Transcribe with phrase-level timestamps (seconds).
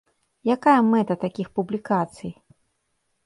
[0.55, 2.31] Якая мэта такіх публікацый?